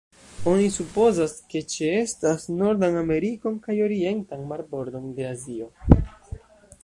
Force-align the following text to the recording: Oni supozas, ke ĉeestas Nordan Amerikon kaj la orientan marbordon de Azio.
Oni 0.51 0.69
supozas, 0.75 1.35
ke 1.51 1.59
ĉeestas 1.73 2.45
Nordan 2.61 2.97
Amerikon 3.03 3.61
kaj 3.67 3.75
la 3.79 3.85
orientan 3.89 4.49
marbordon 4.53 5.09
de 5.19 5.31
Azio. 5.35 5.71